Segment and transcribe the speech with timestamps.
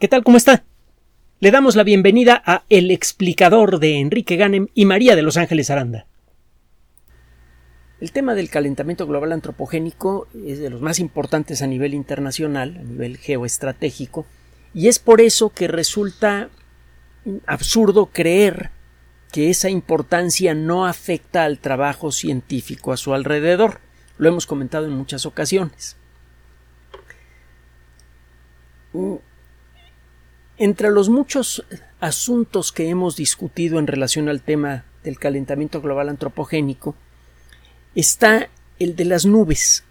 [0.00, 0.24] ¿Qué tal?
[0.24, 0.64] ¿Cómo está?
[1.38, 5.70] Le damos la bienvenida a El explicador de Enrique Ganem y María de Los Ángeles
[5.70, 6.06] Aranda.
[8.00, 12.82] El tema del calentamiento global antropogénico es de los más importantes a nivel internacional, a
[12.82, 14.26] nivel geoestratégico,
[14.74, 16.50] y es por eso que resulta
[17.46, 18.70] absurdo creer
[19.30, 23.80] que esa importancia no afecta al trabajo científico a su alrededor.
[24.18, 25.96] Lo hemos comentado en muchas ocasiones.
[30.56, 31.64] Entre los muchos
[31.98, 36.94] asuntos que hemos discutido en relación al tema del calentamiento global antropogénico
[37.96, 39.82] está el de las nubes.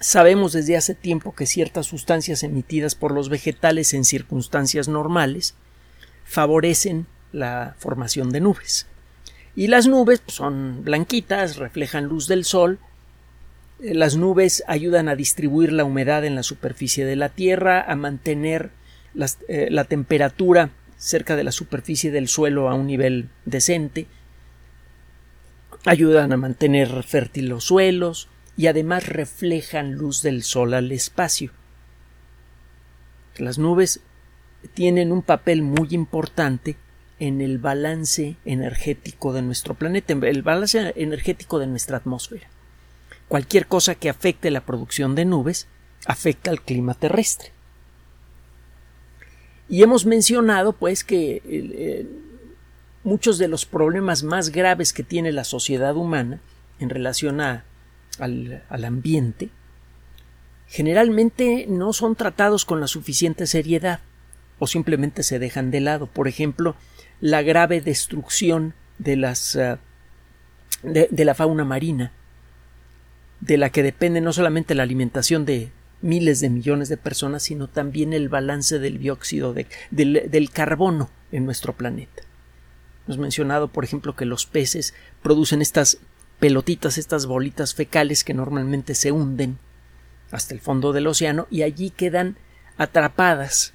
[0.00, 5.54] Sabemos desde hace tiempo que ciertas sustancias emitidas por los vegetales en circunstancias normales
[6.24, 8.86] favorecen la formación de nubes.
[9.54, 12.78] Y las nubes pues, son blanquitas, reflejan luz del sol.
[13.80, 17.94] Eh, las nubes ayudan a distribuir la humedad en la superficie de la Tierra, a
[17.94, 18.70] mantener
[19.48, 20.70] eh, la temperatura
[21.02, 24.06] cerca de la superficie del suelo a un nivel decente,
[25.84, 31.50] ayudan a mantener fértiles los suelos y además reflejan luz del sol al espacio.
[33.36, 34.00] Las nubes
[34.74, 36.76] tienen un papel muy importante
[37.18, 42.48] en el balance energético de nuestro planeta, el balance energético de nuestra atmósfera.
[43.26, 45.66] Cualquier cosa que afecte la producción de nubes
[46.06, 47.50] afecta al clima terrestre.
[49.72, 52.06] Y hemos mencionado, pues, que
[53.04, 56.40] muchos de los problemas más graves que tiene la sociedad humana
[56.78, 57.64] en relación al,
[58.68, 59.48] al ambiente
[60.66, 64.00] generalmente no son tratados con la suficiente seriedad
[64.58, 66.06] o simplemente se dejan de lado.
[66.06, 66.76] Por ejemplo,
[67.20, 69.78] la grave destrucción de las eh,
[70.82, 72.12] de, la fauna marina,
[73.40, 75.70] de la que depende no solamente la alimentación de
[76.02, 81.10] miles de millones de personas, sino también el balance del dióxido de, del, del carbono
[81.30, 82.22] en nuestro planeta.
[83.06, 85.98] Hemos mencionado, por ejemplo, que los peces producen estas
[86.38, 89.58] pelotitas, estas bolitas fecales que normalmente se hunden
[90.30, 92.36] hasta el fondo del océano y allí quedan
[92.76, 93.74] atrapadas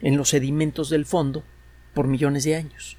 [0.00, 1.42] en los sedimentos del fondo
[1.94, 2.98] por millones de años.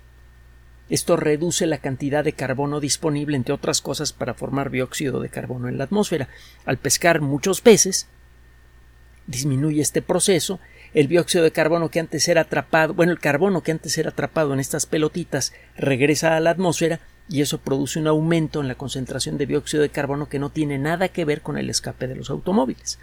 [0.90, 5.68] Esto reduce la cantidad de carbono disponible, entre otras cosas, para formar dióxido de carbono
[5.68, 6.30] en la atmósfera.
[6.66, 8.08] Al pescar muchos peces,
[9.28, 10.60] disminuye este proceso,
[10.94, 14.54] el dióxido de carbono que antes era atrapado, bueno, el carbono que antes era atrapado
[14.54, 19.38] en estas pelotitas regresa a la atmósfera y eso produce un aumento en la concentración
[19.38, 22.30] de dióxido de carbono que no tiene nada que ver con el escape de los
[22.30, 23.00] automóviles,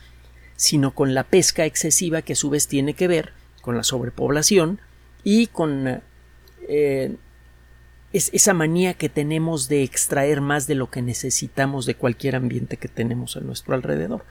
[0.56, 4.81] sino con la pesca excesiva que a su vez tiene que ver con la sobrepoblación
[5.25, 6.03] y con
[6.69, 7.16] eh,
[8.12, 12.89] esa manía que tenemos de extraer más de lo que necesitamos de cualquier ambiente que
[12.89, 14.25] tenemos a nuestro alrededor.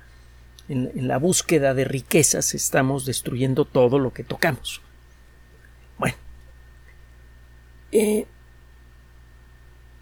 [0.68, 4.82] En, la búsqueda de riquezas estamos destruyendo todo lo que tocamos.
[5.98, 6.16] Bueno,
[7.92, 8.26] eh,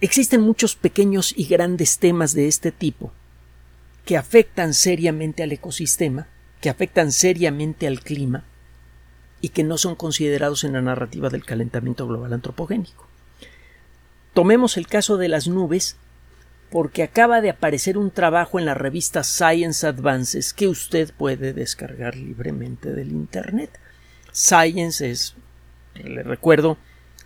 [0.01, 3.11] existen muchos pequeños y grandes temas de este tipo
[4.05, 6.27] que afectan seriamente al ecosistema,
[6.61, 8.43] que afectan seriamente al clima
[9.41, 13.07] y que no son considerados en la narrativa del calentamiento global antropogénico.
[14.33, 15.97] Tomemos el caso de las nubes
[16.71, 22.15] porque acaba de aparecer un trabajo en la revista Science Advances que usted puede descargar
[22.15, 23.71] libremente del Internet.
[24.31, 25.35] Science es,
[25.95, 26.77] le recuerdo,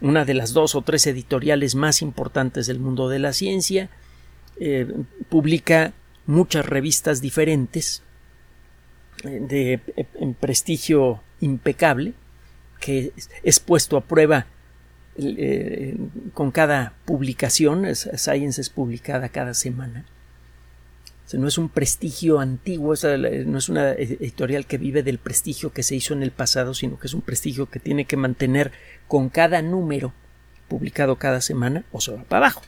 [0.02, 3.90] una de las dos o tres editoriales más importantes del mundo de la ciencia.
[4.59, 4.88] Eh,
[5.30, 5.94] publica
[6.25, 8.02] muchas revistas diferentes
[9.24, 9.81] eh, de
[10.16, 12.14] en prestigio impecable
[12.80, 14.46] que es puesto a prueba
[15.18, 15.96] eh,
[16.34, 17.85] con cada publicación.
[17.96, 20.06] Science es publicada cada semana.
[21.34, 22.94] no es un prestigio antiguo,
[23.46, 27.00] no es una editorial que vive del prestigio que se hizo en el pasado, sino
[27.00, 28.72] que es un prestigio que tiene que mantener
[29.07, 30.13] con cada número
[30.68, 32.62] publicado cada semana o se va para abajo.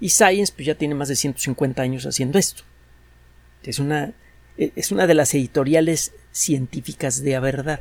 [0.00, 2.64] Y Science pues ya tiene más de 150 años haciendo esto.
[3.62, 4.12] Es una,
[4.56, 7.80] es una de las editoriales científicas de a verdad.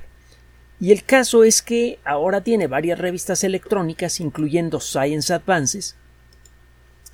[0.82, 5.96] Y el caso es que ahora tiene varias revistas electrónicas, incluyendo Science Advances,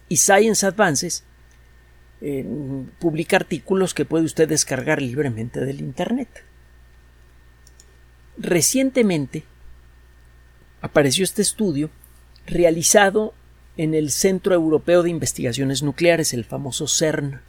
[0.08, 1.26] y Science Advances
[3.00, 6.30] publica artículos que puede usted descargar libremente del Internet.
[8.38, 9.44] Recientemente
[10.82, 11.90] apareció este estudio
[12.46, 13.34] realizado
[13.76, 17.42] en el Centro Europeo de Investigaciones Nucleares, el famoso CERN.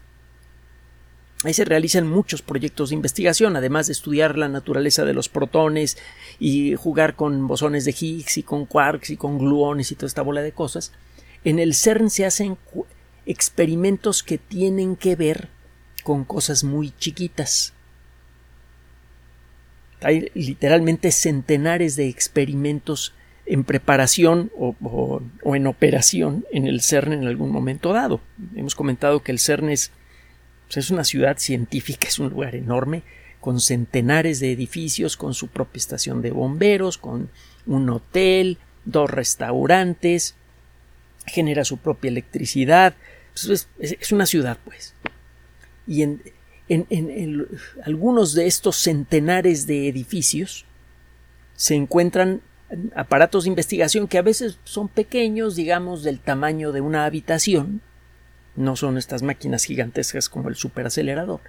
[1.45, 5.97] Ahí se realizan muchos proyectos de investigación, además de estudiar la naturaleza de los protones
[6.41, 10.23] y jugar con bosones de Higgs y con quarks y con gluones y toda esta
[10.23, 10.93] bola de cosas.
[11.45, 12.59] En el CERN se hacen
[13.25, 15.49] experimentos que tienen que ver
[16.03, 17.75] con cosas muy chiquitas.
[20.01, 23.15] Hay literalmente centenares de experimentos
[23.47, 28.21] en preparación o, en operación en el CERN en algún momento dado.
[28.55, 29.93] Hemos comentado que el CERN es,
[30.75, 33.03] es una ciudad científica, es un lugar enorme,
[33.41, 37.31] con centenares de edificios, con su propia estación de bomberos, con
[37.67, 40.35] un hotel, dos restaurantes,
[41.27, 42.95] genera su propia electricidad.
[43.35, 44.95] Es, una ciudad, pues.
[45.87, 46.23] Y en,
[46.69, 47.47] en,
[47.85, 50.67] algunos de estos centenares de edificios
[51.55, 52.43] se encuentran
[52.95, 57.81] aparatos de investigación que a veces son pequeños, digamos, del tamaño de una habitación,
[58.59, 61.41] no son estas máquinas gigantescas como el superacelerador,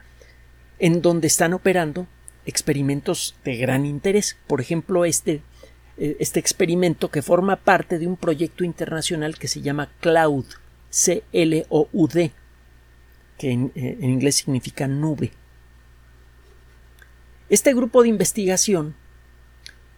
[0.77, 2.07] en donde están operando
[2.45, 4.37] experimentos de gran interés.
[4.47, 5.41] Por ejemplo, este,
[5.97, 10.45] eh, este experimento que forma parte de un proyecto internacional que se llama CLOUD,
[10.89, 12.31] C-L-O-U-D,
[13.37, 15.31] que en, eh, en inglés significa nube.
[17.49, 18.95] Este grupo de investigación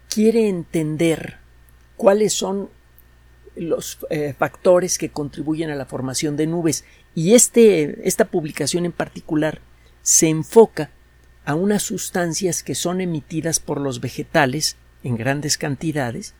[0.07, 1.39] quiere entender
[1.97, 2.69] cuáles son
[3.55, 8.91] los eh, factores que contribuyen a la formación de nubes y este, esta publicación en
[8.91, 9.61] particular
[10.01, 10.91] se enfoca
[11.43, 16.35] a unas sustancias que son emitidas por los vegetales en grandes cantidades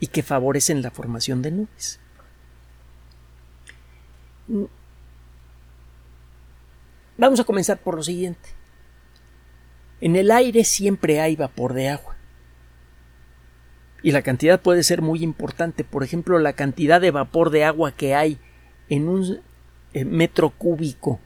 [0.00, 2.00] y que favorecen la formación de nubes.
[7.16, 8.48] Vamos a comenzar por lo siguiente.
[10.00, 12.11] En el aire siempre hay vapor de agua
[14.02, 15.84] y la cantidad puede ser muy importante.
[15.84, 18.38] Por ejemplo, la cantidad de vapor de agua que hay
[18.88, 19.40] en un
[19.94, 21.20] eh, metro cúbico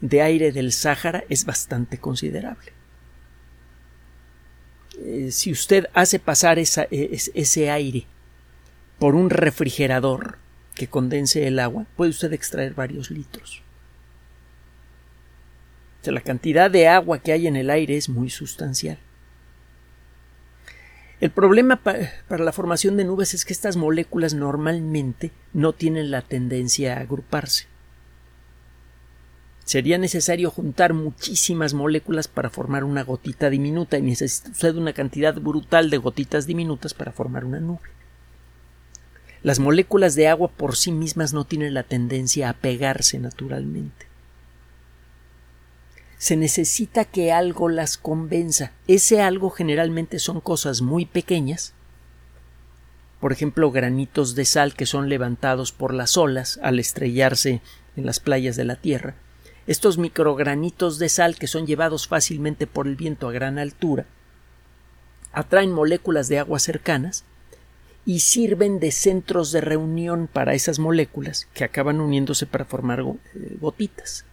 [0.00, 2.72] de aire del Sáhara es bastante considerable.
[4.98, 8.06] Eh, si usted hace pasar e, ese aire
[8.98, 10.38] por un refrigerador
[10.74, 13.62] que condense el agua, puede usted extraer varios litros.
[16.04, 18.98] la cantidad de agua que hay en el aire es muy sustancial.
[21.20, 26.22] El problema para la formación de nubes es que estas moléculas normalmente no tienen la
[26.22, 27.66] tendencia a agruparse.
[29.66, 35.90] Sería necesario juntar muchísimas moléculas para formar una gotita diminuta y necesita una cantidad brutal
[35.90, 37.90] de gotitas diminutas para formar una nube.
[39.42, 44.09] Las moléculas de agua por sí mismas no tienen la tendencia a pegarse naturalmente
[46.20, 48.72] se necesita que algo las convenza.
[48.86, 51.72] Ese algo generalmente son cosas muy pequeñas,
[53.20, 57.62] por ejemplo, granitos de sal que son levantados por las olas al estrellarse
[57.96, 59.14] en las playas de la Tierra.
[59.66, 64.04] Estos microgranitos de sal que son llevados fácilmente por el viento a gran altura
[65.32, 67.24] atraen moléculas de agua cercanas
[68.04, 73.56] y sirven de centros de reunión para esas moléculas que acaban uniéndose para formar eh,
[73.58, 74.26] gotitas.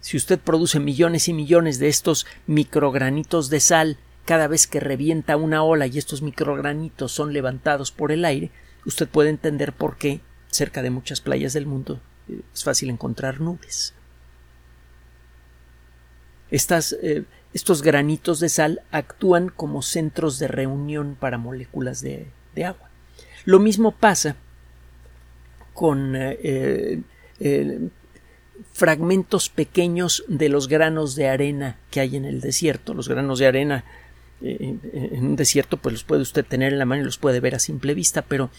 [0.00, 5.36] Si usted produce millones y millones de estos microgranitos de sal cada vez que revienta
[5.36, 8.50] una ola y estos microgranitos son levantados por el aire,
[8.84, 13.40] usted puede entender por qué cerca de muchas playas del mundo eh, es fácil encontrar
[13.40, 13.94] nubes.
[16.50, 22.30] Eh, estos granitos de sal actúan como centros de reunión para moléculas de,
[22.64, 22.90] agua.
[23.44, 24.36] Lo mismo pasa
[25.72, 27.02] con eh,
[28.72, 32.94] fragmentos pequeños de los granos de arena que hay en el desierto.
[32.94, 33.84] Los granos de arena
[34.40, 34.78] eh,
[35.12, 37.54] en un desierto pues los puede usted tener en la mano y los puede ver
[37.54, 38.50] a simple vista, pero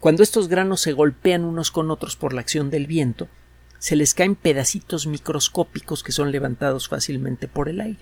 [0.00, 3.28] cuando estos granos se golpean unos con otros por la acción del viento,
[3.78, 8.00] se les caen pedacitos microscópicos que son levantados fácilmente por el aire.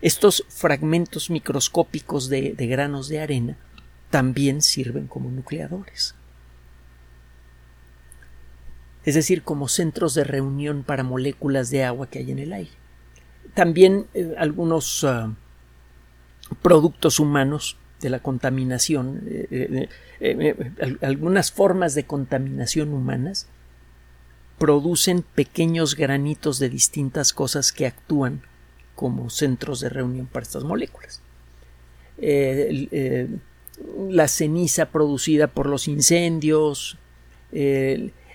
[0.00, 3.56] Estos fragmentos microscópicos de granos de arena
[4.10, 6.14] también sirven como nucleadores
[9.04, 12.70] es decir, como centros de reunión para moléculas de agua que hay en el aire.
[13.54, 15.34] También eh, algunos ah,
[16.62, 19.88] productos humanos de la contaminación, eh,
[20.20, 23.46] eh, algunas formas de contaminación humanas
[24.58, 28.42] producen pequeños granitos de distintas cosas que actúan
[28.94, 31.20] como centros de reunión para estas moléculas.
[34.10, 36.98] la ceniza producida por los incendios,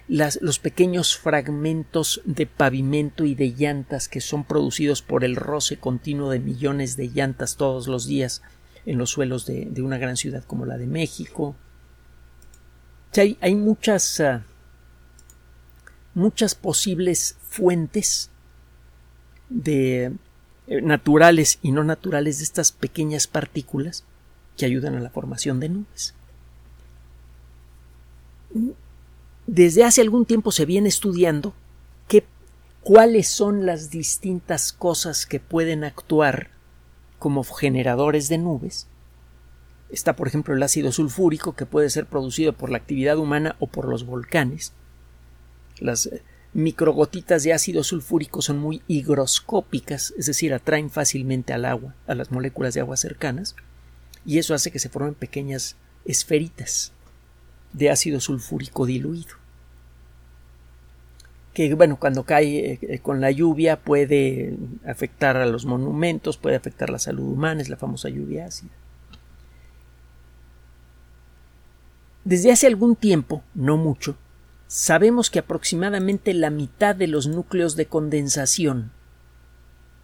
[0.08, 6.30] los pequeños fragmentos de pavimento y de llantas que son producidos por el roce continuo
[6.30, 8.42] de millones de llantas todos los días
[8.86, 11.56] en los suelos de, una gran ciudad como la de México.
[13.16, 14.44] hay, muchas, ah,
[16.14, 18.30] muchas posibles fuentes
[19.50, 20.14] de
[20.68, 24.06] eh, naturales y no naturales de estas pequeñas partículas
[24.56, 26.14] que ayudan a la formación de nubes
[29.48, 31.54] desde hace algún tiempo se viene estudiando
[32.88, 36.52] cuáles son las distintas cosas que pueden actuar
[37.20, 38.88] como generadores de nubes.
[39.90, 43.68] Está, por ejemplo, el ácido sulfúrico, que puede ser producido por la actividad humana o
[43.68, 44.72] por los volcanes.
[45.82, 46.22] Las eh,
[46.54, 52.32] microgotitas de ácido sulfúrico son muy higroscópicas, es decir, atraen fácilmente al agua, a las
[52.32, 53.58] moléculas de agua cercanas,
[54.26, 55.76] y eso hace que se formen pequeñas
[56.06, 56.94] esferitas
[57.74, 59.36] de ácido sulfúrico diluido
[61.58, 64.56] que bueno, cuando cae eh, eh, con la lluvia puede
[64.86, 68.70] afectar a los monumentos, puede afectar la salud humana, es la famosa lluvia ácida.
[72.24, 74.18] Desde hace algún tiempo, no mucho,
[74.68, 78.92] sabemos que aproximadamente la mitad de los núcleos de condensación,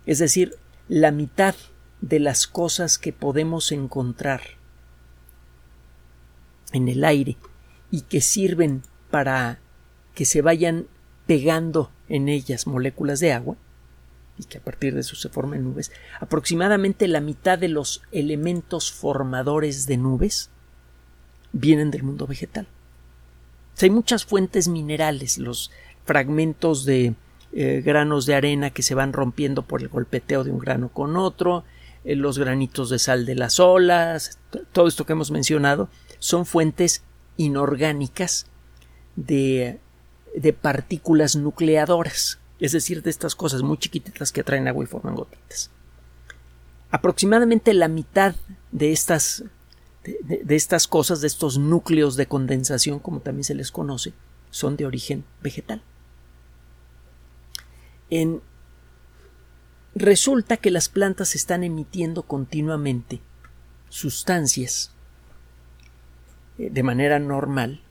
[0.08, 0.56] es decir,
[0.88, 1.54] la mitad
[2.02, 4.42] de las cosas que podemos encontrar
[6.72, 7.38] en el aire
[7.94, 8.82] y que sirven
[9.12, 9.60] para
[10.16, 10.88] que se vayan
[11.28, 13.56] pegando en ellas moléculas de agua
[14.36, 18.92] y que a partir de eso se formen nubes, aproximadamente la mitad de los elementos
[18.92, 20.50] formadores de nubes
[21.52, 22.66] vienen del mundo vegetal.
[23.80, 25.70] hay muchas fuentes minerales, los
[26.04, 27.14] fragmentos de
[27.52, 31.16] eh, granos de arena que se van rompiendo por el golpeteo de un grano con
[31.16, 31.64] otro,
[32.06, 34.40] eh, los granitos de sal de las olas,
[34.72, 37.04] todo esto que hemos mencionado, son fuentes
[37.38, 38.48] inorgánicas
[39.16, 39.80] de
[40.62, 45.70] partículas nucleadoras, es decir, de estas cosas muy chiquititas que atraen agua y forman gotitas.
[46.94, 48.36] Aproximadamente la mitad
[48.72, 49.44] de estas,
[50.04, 54.14] de, estas cosas, de estos núcleos de condensación, como también se les conoce,
[54.52, 55.82] son de origen vegetal.
[58.12, 58.42] En,
[59.96, 63.22] resulta que las plantas están emitiendo continuamente
[63.90, 64.93] sustancias
[66.58, 67.82] de manera normal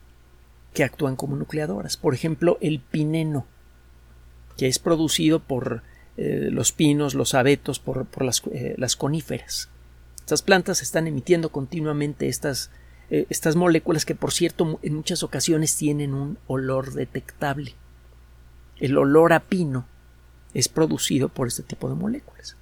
[0.73, 1.97] que actúan como nucleadoras.
[1.97, 3.45] Por ejemplo, el pineno,
[4.57, 5.83] que es producido por
[6.17, 8.07] eh, los pinos, los abetos, por,
[8.51, 9.69] eh, las, coníferas.
[10.19, 12.71] Estas plantas están emitiendo continuamente estas,
[13.09, 17.75] eh, estas moléculas que, por cierto, en muchas ocasiones tienen un olor detectable.
[18.79, 19.85] El olor a pino
[20.53, 22.57] es producido por este tipo de moléculas.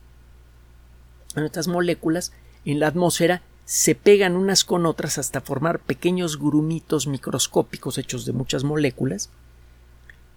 [1.35, 2.33] estas moléculas
[2.65, 8.33] en la atmósfera se pegan unas con otras hasta formar pequeños grumitos microscópicos hechos de
[8.33, 9.29] muchas moléculas,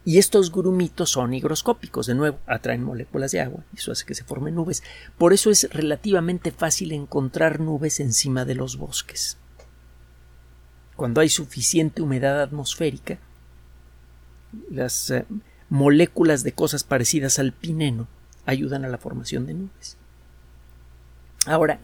[0.04, 4.14] y estos grumitos son higroscópicos, de nuevo, atraen moléculas de agua, y eso hace que
[4.14, 4.84] se formen nubes.
[5.18, 9.36] Por eso es relativamente fácil encontrar nubes encima de los bosques.
[10.94, 13.18] Cuando hay suficiente humedad atmosférica,
[14.70, 15.26] las eh,
[15.70, 18.06] moléculas de cosas parecidas al pineno
[18.46, 19.96] ayudan a la formación de nubes.
[21.46, 21.80] Ahora,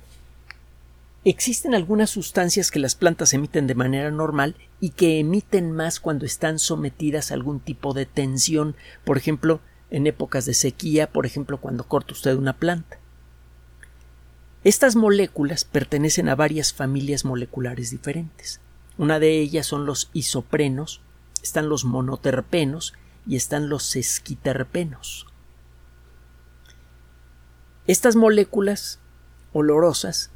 [1.23, 6.25] Existen algunas sustancias que las plantas emiten de manera normal y que emiten más cuando
[6.25, 8.75] están sometidas a algún tipo de tensión,
[9.05, 9.61] por ejemplo,
[9.91, 12.99] en épocas de sequía, por ejemplo, cuando corta usted una planta.
[14.65, 18.61] Estas moléculas pertenecen a varias familias moleculares diferentes.
[18.97, 21.03] Una de ellas son los isoprenos,
[21.43, 22.95] están los monoterpenos
[23.27, 25.27] y están los sesquiterpenos.
[27.87, 29.01] Estas moléculas
[29.53, 30.31] olorosas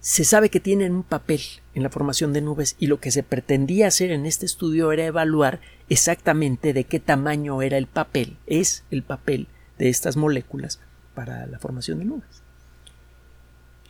[0.00, 1.42] se sabe que tienen un papel
[1.74, 5.04] en la formación de nubes y lo que se pretendía hacer en este estudio era
[5.04, 9.46] evaluar exactamente de qué tamaño era el papel, es el papel
[9.78, 10.80] de estas moléculas
[11.14, 12.42] para la formación de nubes.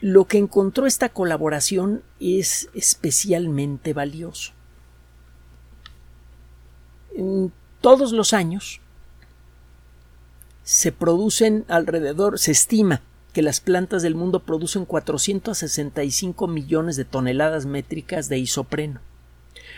[0.00, 4.52] Lo que encontró esta colaboración es especialmente valioso.
[7.80, 8.80] Todos los años
[10.64, 17.66] se producen alrededor, se estima que las plantas del mundo producen 465 millones de toneladas
[17.66, 19.00] métricas de isopreno,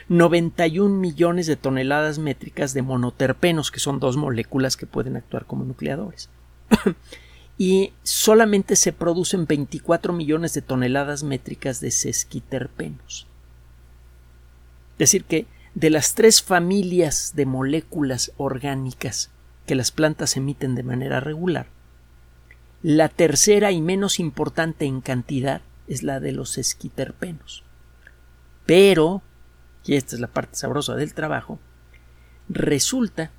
[0.08, 5.64] 91 millones de toneladas métricas de monoterpenos, que son dos moléculas que pueden actuar como
[5.64, 6.28] nucleadores.
[7.58, 13.26] y solamente se producen 24 millones de toneladas métricas de sesquiterpenos.
[14.94, 19.30] Es decir, que de las tres familias de moléculas orgánicas
[19.66, 21.68] que las plantas emiten de manera regular,
[22.82, 27.64] la tercera y menos importante en cantidad es la de los esquiterpenos.
[28.66, 29.22] Pero,
[29.84, 31.58] y esta es la parte sabrosa del trabajo,
[32.48, 33.30] resulta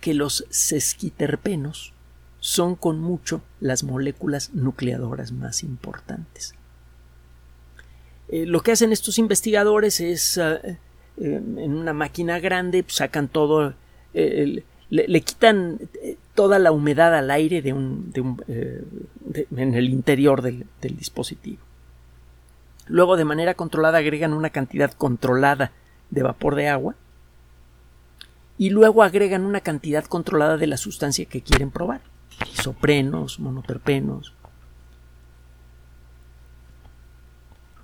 [0.00, 1.94] que los sesquiterpenos
[2.40, 6.54] son con mucho las moléculas nucleadoras más importantes.
[8.28, 10.78] Eh, lo que hacen estos investigadores es ah, eh,
[11.18, 13.74] en una máquina grande pues, sacan todo
[14.12, 18.12] el, le, quitan eh, toda la humedad al aire de un,
[18.48, 18.84] eh,
[19.56, 21.62] en el interior del, del dispositivo.
[22.86, 25.72] Luego, de manera controlada, agregan una cantidad controlada
[26.10, 26.94] de vapor de agua
[28.58, 32.00] y luego agregan una cantidad controlada de la sustancia que quieren probar.
[32.52, 34.34] isoprenos, monoterpenos,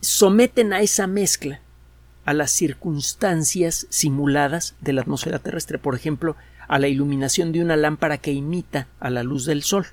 [0.01, 1.61] someten a esa mezcla
[2.29, 6.37] a las circunstancias simuladas de la atmósfera terrestre, por ejemplo,
[6.69, 9.87] a la iluminación de una lámpara que imita a la luz del sol,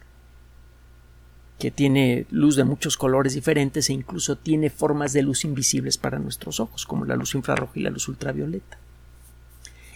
[1.59, 6.19] que tiene luz de muchos colores diferentes e incluso tiene formas de luz invisibles para
[6.19, 8.79] nuestros ojos, como la luz infrarroja y la luz ultravioleta.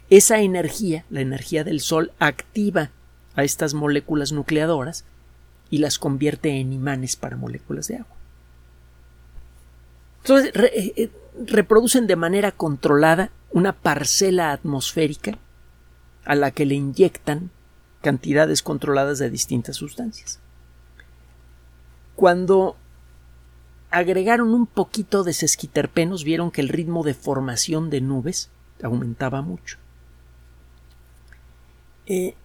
[0.09, 2.91] Esa energía, la energía del sol, activa
[3.35, 5.03] a estas moléculas nucleadoras
[5.69, 8.15] y las convierte en imanes para moléculas de agua.
[10.23, 11.09] Entonces, eh, eh,
[11.45, 15.37] reproducen de manera controlada una parcela atmosférica
[16.25, 17.49] a la que le inyectan
[18.01, 20.39] cantidades controladas de distintas sustancias.
[22.15, 22.75] Cuando
[23.91, 28.49] agregaron un poquito de sesquiterpenos, vieron que el ritmo de formación de nubes
[28.83, 29.77] aumentaba mucho.
[32.05, 32.35] Eh,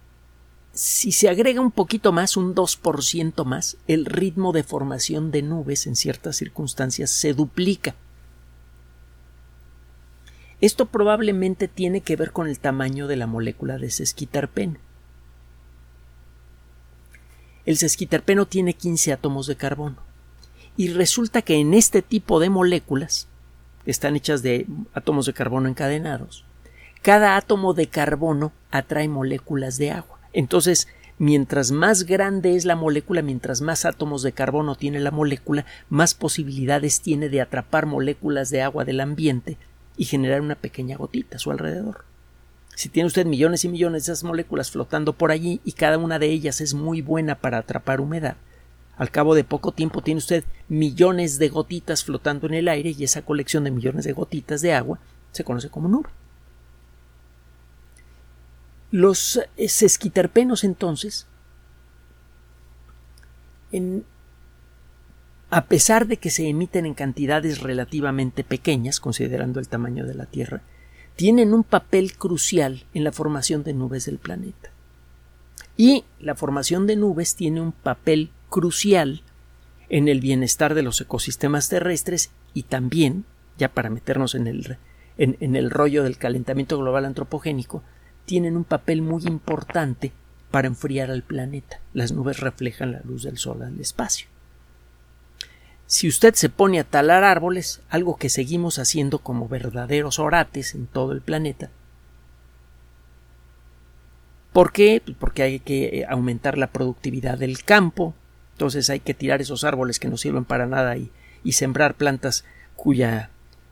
[0.73, 5.87] si se agrega un poquito más, un 2% más, el ritmo de formación de nubes
[5.87, 7.95] en ciertas circunstancias se duplica.
[10.61, 14.79] Esto probablemente tiene que ver con el tamaño de la molécula de sesquiterpeno.
[17.65, 19.97] El sesquiterpeno tiene 15 átomos de carbono.
[20.77, 23.27] Y resulta que en este tipo de moléculas,
[23.85, 26.43] están hechas de átomos de carbono encadenados,
[27.01, 30.19] cada átomo de carbono atrae moléculas de agua.
[30.33, 30.87] Entonces,
[31.19, 36.15] mientras más grande es la molécula, mientras más átomos de carbono tiene la molécula, más
[36.15, 39.57] posibilidades tiene de atrapar moléculas de agua del ambiente
[39.97, 42.05] y generar una pequeña gotita a su alrededor.
[42.75, 46.19] Si tiene usted millones y millones de esas moléculas flotando por allí y cada una
[46.19, 48.35] de ellas es muy buena para atrapar humedad,
[48.97, 53.03] al cabo de poco tiempo tiene usted millones de gotitas flotando en el aire y
[53.03, 54.99] esa colección de millones de gotitas de agua
[55.31, 56.09] se conoce como nube.
[58.91, 61.27] Los sesquiterpenos entonces,
[65.49, 70.25] a pesar de que se emiten en cantidades relativamente pequeñas, considerando el tamaño de la
[70.25, 70.61] Tierra,
[71.15, 74.71] tienen un papel crucial en la formación de nubes del planeta.
[75.77, 79.21] Y la formación de nubes tiene un papel crucial
[79.89, 83.25] en el bienestar de los ecosistemas terrestres y también,
[83.57, 84.77] ya para meternos en el,
[85.17, 87.83] en el rollo del calentamiento global antropogénico,
[88.25, 90.11] tienen un papel muy importante
[90.49, 91.79] para enfriar al planeta.
[91.93, 94.27] Las nubes reflejan la luz del sol al espacio.
[95.87, 100.87] Si usted se pone a talar árboles, algo que seguimos haciendo como verdaderos orates en
[100.87, 101.69] todo el planeta,
[104.55, 105.01] ¿Por qué?
[105.03, 108.15] Pues porque hay que eh, aumentar la productividad del campo,
[108.53, 111.11] entonces hay que tirar esos árboles que no sirven para nada y,
[111.43, 112.45] y sembrar plantas
[112.77, 113.31] cuya,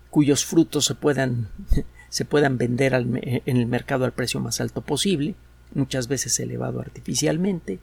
[0.09, 1.47] cuyos frutos se puedan
[2.09, 5.35] se puedan vender en el mercado al precio más alto posible,
[5.73, 7.79] muchas veces elevado artificialmente,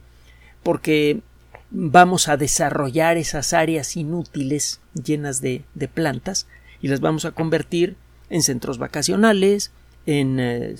[0.61, 1.21] porque
[1.71, 6.47] vamos a desarrollar esas áreas inútiles llenas de, plantas
[6.81, 7.95] y las vamos a convertir
[8.29, 9.71] en centros vacacionales,
[10.05, 10.75] en eh,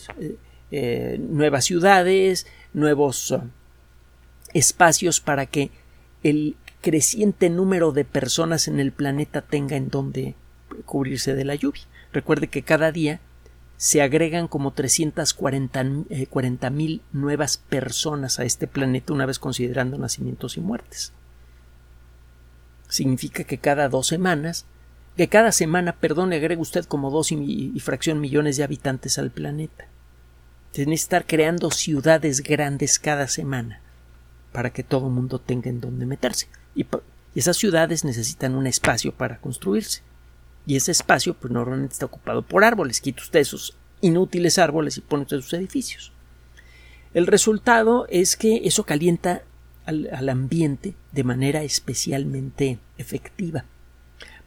[0.72, 3.34] eh, nuevas ciudades, nuevos
[4.54, 5.72] espacios para que
[6.24, 10.36] el creciente número de personas en el planeta tenga en donde
[10.86, 11.84] cubrirse de la lluvia.
[12.12, 13.22] Recuerde que cada día
[13.82, 20.56] se agregan como 340 eh, mil nuevas personas a este planeta una vez considerando nacimientos
[20.56, 21.14] y muertes.
[22.90, 24.68] Significa que cada dos semanas,
[25.18, 29.32] que cada semana, perdón, le agrega usted como dos y, fracción millones de habitantes al
[29.32, 29.88] planeta.
[30.74, 33.82] Tiene que estar creando ciudades grandes cada semana
[34.52, 36.50] para que todo el mundo tenga en dónde meterse.
[36.76, 36.86] Y,
[37.34, 40.04] y esas ciudades necesitan un espacio para construirse
[40.66, 43.02] y ese espacio pues normalmente está ocupado por árboles.
[43.02, 46.12] Quita usted esos inútiles árboles y pone usted sus edificios.
[47.14, 49.44] El resultado es que eso calienta
[49.86, 53.66] al, al ambiente de manera especialmente efectiva.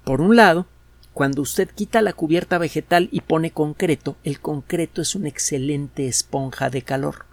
[0.04, 0.66] Por un lado,
[1.12, 6.70] cuando usted quita la cubierta vegetal y pone concreto, el concreto es una excelente esponja
[6.70, 7.26] de calor.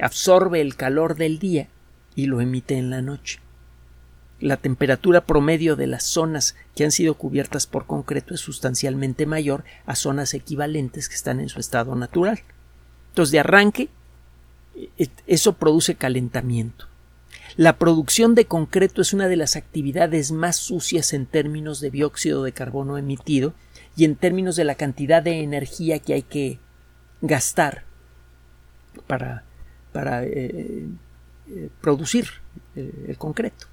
[0.00, 1.68] Absorbe el calor del día
[2.14, 3.40] y lo emite en la noche
[4.40, 9.64] la temperatura promedio de las zonas que han sido cubiertas por concreto es sustancialmente mayor
[9.86, 12.40] a zonas equivalentes que están en su estado natural.
[13.10, 13.88] Entonces, de arranque,
[14.98, 16.86] e, eso produce calentamiento.
[17.56, 22.44] La producción de concreto es una de las actividades más sucias en términos de dióxido
[22.44, 23.54] de carbono emitido
[23.96, 26.58] y en términos de la cantidad de energía que hay que
[27.20, 27.84] gastar
[29.06, 29.44] para,
[29.92, 30.86] para eh,
[31.48, 32.26] eh, producir
[32.76, 33.66] eh, el concreto.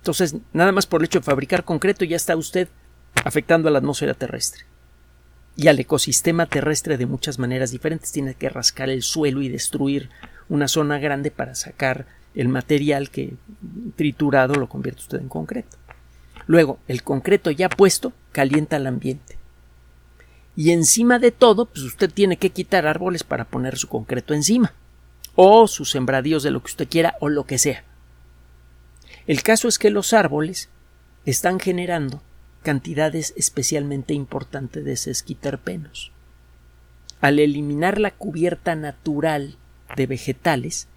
[0.00, 2.68] Entonces, nada más por el hecho de fabricar concreto ya está usted
[3.24, 4.64] afectando a la atmósfera terrestre
[5.56, 8.12] y al ecosistema terrestre de muchas maneras diferentes.
[8.12, 10.08] Tiene que rascar el suelo y destruir
[10.48, 13.34] una zona grande para sacar el material que
[13.96, 15.76] triturado lo convierte usted en concreto.
[16.46, 19.36] Luego, el concreto ya puesto calienta el ambiente.
[20.56, 24.74] Y encima de todo, pues usted tiene que quitar árboles para poner su concreto encima.
[25.36, 27.84] O sus sembradíos de lo que usted quiera o lo que sea.
[29.30, 30.70] El caso es que los árboles
[31.24, 32.20] están generando
[32.64, 36.10] cantidades especialmente importantes de sesquiterpenos.
[37.20, 39.54] Al eliminar la cubierta natural
[39.94, 40.88] de vegetales,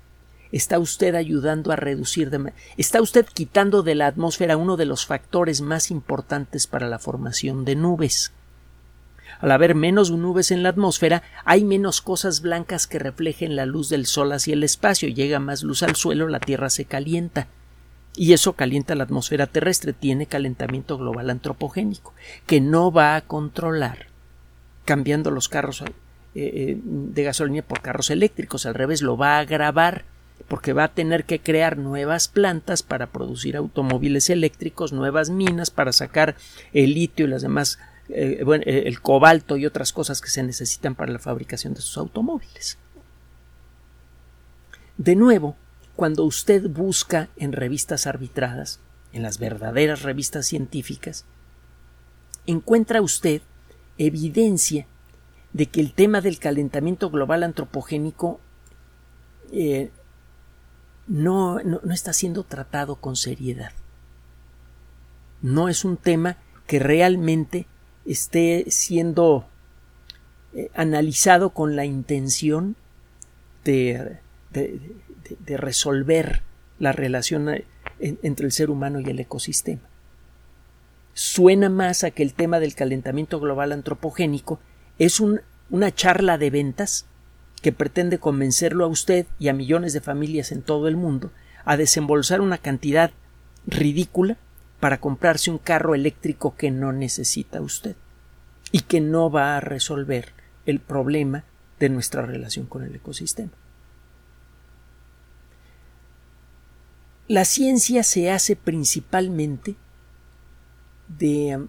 [0.52, 5.06] está usted ayudando a reducir, de, está usted quitando de la atmósfera uno de los
[5.06, 8.32] factores más importantes para la formación de nubes.
[9.42, 13.90] Al haber menos nubes en la atmósfera, hay menos cosas blancas que reflejen la luz
[13.90, 17.48] del sol hacia el espacio, llega más luz al suelo, la Tierra se calienta.
[18.16, 22.14] Y eso calienta la atmósfera terrestre, tiene calentamiento global antropogénico,
[22.46, 24.08] que no va a controlar
[24.86, 25.92] cambiando los carros eh,
[26.36, 30.06] eh, de gasolina por carros eléctricos, al revés, lo va a agravar
[30.48, 35.94] porque va a tener que crear nuevas plantas para producir automóviles eléctricos, nuevas minas para
[35.94, 36.36] sacar
[36.74, 40.96] el litio y las demás, eh, eh, el cobalto y otras cosas que se necesitan
[40.96, 42.78] para la fabricación de sus automóviles.
[44.98, 45.56] De nuevo,
[45.96, 48.80] cuando usted busca en revistas arbitradas,
[49.12, 51.26] en las verdaderas revistas científicas,
[52.48, 53.42] encuentra usted
[53.98, 54.88] evidencia
[55.54, 58.40] de que el tema del calentamiento global antropogénico
[59.52, 59.92] eh,
[61.08, 63.72] no, no, está siendo tratado con seriedad.
[65.42, 67.68] No es un tema que realmente
[68.06, 69.46] esté siendo
[70.54, 72.76] eh, analizado con la intención
[73.64, 74.18] de,
[74.52, 74.80] de,
[75.46, 76.42] resolver
[76.80, 77.50] la relación
[78.00, 79.82] entre el ser humano y el ecosistema.
[81.14, 84.60] Suena más a que el tema del calentamiento global antropogénico
[84.98, 87.06] es una charla de ventas
[87.62, 91.32] que pretende convencerlo a usted y a millones de familias en todo el mundo
[91.66, 93.12] a desembolsar una cantidad
[93.66, 94.38] ridícula
[94.80, 97.96] para comprarse un carro eléctrico que no necesita usted
[98.72, 100.34] y que no va a resolver
[100.66, 101.46] el problema
[101.80, 103.52] de nuestra relación con el ecosistema.
[107.28, 109.76] La ciencia se hace principalmente
[111.08, 111.68] de um,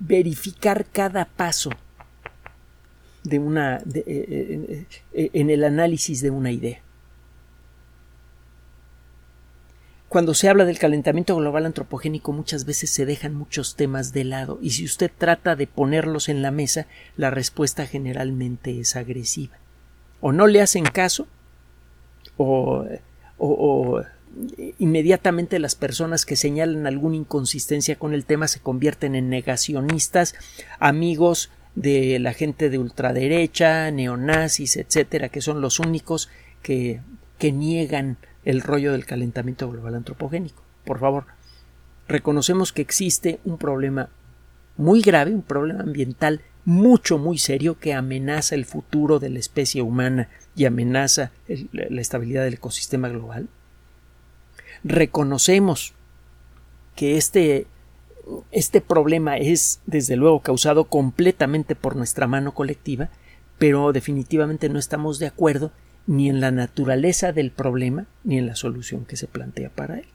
[0.00, 1.70] verificar cada paso
[3.22, 6.80] de una eh, eh, eh, en el análisis de una idea.
[10.08, 14.58] Cuando se habla del calentamiento global antropogénico muchas veces se dejan muchos temas de lado
[14.60, 19.56] y si usted trata de ponerlos en la mesa la respuesta generalmente es agresiva.
[20.20, 21.26] O no le hacen caso
[22.36, 22.86] o,
[23.38, 24.02] o
[24.78, 30.34] inmediatamente las personas que señalan alguna inconsistencia con el tema se convierten en negacionistas,
[30.78, 36.28] amigos de la gente de ultraderecha, neonazis, etcétera, que son los únicos
[36.62, 37.00] que,
[37.38, 40.62] que niegan el rollo del calentamiento global antropogénico.
[40.84, 41.26] Por favor,
[42.08, 44.10] reconocemos que existe un problema
[44.76, 49.82] muy grave, un problema ambiental mucho, muy serio que amenaza el futuro de la especie
[49.82, 51.32] humana y amenaza
[51.72, 53.48] la estabilidad del ecosistema global.
[54.82, 55.94] Reconocemos
[56.94, 57.66] que este
[58.50, 63.10] este problema es, desde luego, causado completamente por nuestra mano colectiva,
[63.58, 65.72] pero definitivamente no estamos de acuerdo
[66.06, 70.06] ni en la naturaleza del problema ni en la solución que se plantea para él.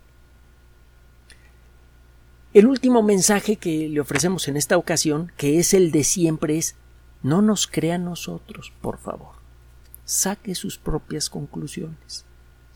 [2.53, 6.75] El último mensaje que le ofrecemos en esta ocasión, que es el de siempre, es
[7.21, 9.35] no nos crea a nosotros, por favor.
[10.05, 12.25] Saque sus propias conclusiones.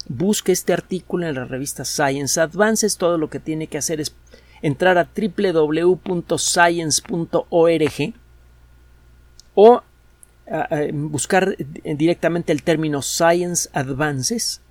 [0.07, 2.97] Busque este artículo en la revista Science Advances.
[2.97, 4.13] Todo lo que tiene que hacer es
[4.61, 6.13] entrar a www.science.org
[9.55, 9.81] o
[10.93, 14.61] buscar directamente el término Science Advances,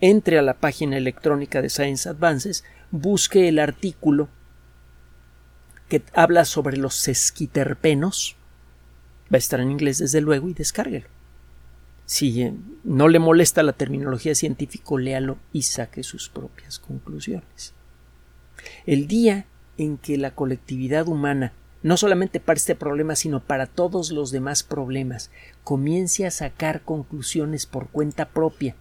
[0.00, 4.28] entre a la página electrónica de Science Advances, busque el artículo
[5.88, 8.36] que habla sobre los sesquiterpenos,
[9.24, 11.08] va a estar en inglés desde luego y descárguelo.
[12.06, 17.74] Si eh, no le molesta la terminología científica, léalo y saque sus propias conclusiones.
[18.86, 19.46] El día
[19.78, 21.52] en que la colectividad humana,
[21.82, 25.30] no solamente para este problema, sino para todos los demás problemas,
[25.64, 28.76] comience a sacar conclusiones por cuenta propia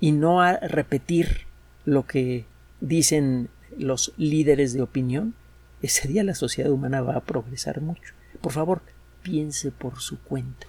[0.00, 1.46] y no a repetir
[1.84, 2.46] lo que
[2.80, 5.34] dicen los líderes de opinión,
[5.82, 8.14] ese día la sociedad humana va a progresar mucho.
[8.40, 8.82] Por favor,
[9.22, 10.66] piense por su cuenta.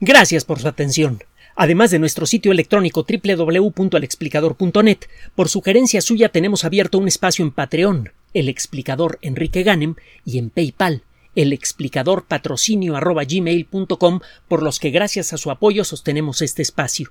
[0.00, 1.20] Gracias por su atención
[1.56, 4.98] además de nuestro sitio electrónico www.alexplicador.net.
[5.34, 10.50] Por sugerencia suya tenemos abierto un espacio en Patreon, el explicador Enrique Ganem, y en
[10.50, 11.02] PayPal,
[11.34, 12.94] el explicador patrocinio
[14.48, 17.10] por los que gracias a su apoyo sostenemos este espacio.